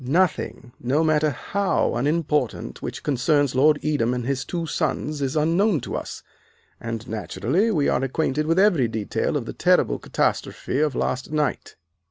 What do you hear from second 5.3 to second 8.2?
unknown to us, and naturally we are